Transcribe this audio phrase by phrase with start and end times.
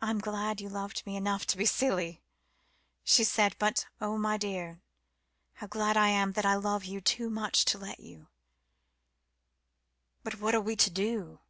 [0.00, 2.22] "I'm glad you loved me enough to be silly,"
[3.04, 4.80] she said; "but, oh, my dear,
[5.52, 8.28] how glad I am that I love you too much to let you."
[10.22, 11.40] "But what are we to do?"